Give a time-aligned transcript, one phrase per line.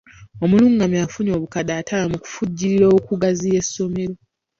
[0.43, 4.15] Omulungamya afunye obukadde ataano mu kuvujjirirwa okugaziya essomero.